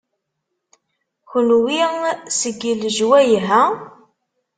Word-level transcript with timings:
Kenwi 1.29 1.79
seg 2.39 2.59
lejwayeh-a? 2.81 3.61